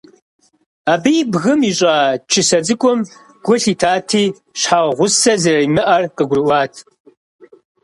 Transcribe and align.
Абы 0.91 1.11
и 1.21 1.23
бгым 1.31 1.61
ищӀа 1.69 1.93
чысэ 2.29 2.59
цӀыкӀум 2.65 2.99
гу 3.45 3.53
лъитати, 3.61 4.23
щхьэгъусэ 4.59 5.33
зэримыӀэри 5.41 6.13
къыгурыӀуат. 6.15 6.73